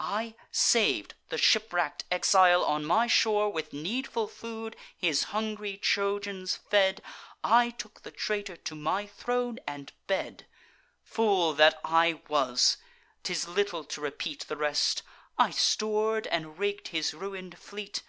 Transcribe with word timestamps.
I 0.00 0.36
sav'd 0.50 1.12
the 1.28 1.36
shipwreck'd 1.36 2.04
exile 2.10 2.64
on 2.64 2.86
my 2.86 3.06
shore; 3.06 3.50
With 3.52 3.74
needful 3.74 4.26
food 4.26 4.74
his 4.96 5.24
hungry 5.24 5.76
Trojans 5.76 6.56
fed; 6.70 7.02
I 7.44 7.68
took 7.68 8.00
the 8.02 8.10
traitor 8.10 8.56
to 8.56 8.74
my 8.74 9.06
throne 9.06 9.58
and 9.66 9.92
bed: 10.06 10.46
Fool 11.02 11.52
that 11.52 11.78
I 11.84 12.22
was—— 12.26 12.78
'tis 13.22 13.48
little 13.48 13.84
to 13.84 14.00
repeat 14.00 14.46
The 14.48 14.56
rest, 14.56 15.02
I 15.36 15.50
stor'd 15.50 16.26
and 16.28 16.58
rigg'd 16.58 16.88
his 16.88 17.12
ruin'd 17.12 17.58
fleet. 17.58 18.02